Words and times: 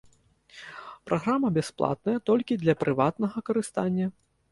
Праграма 1.09 1.51
бясплатная 1.57 2.15
толькі 2.29 2.57
для 2.63 2.75
прыватнага 2.85 3.37
карыстання. 3.51 4.09